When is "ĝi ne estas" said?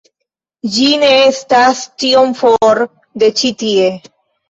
0.77-1.85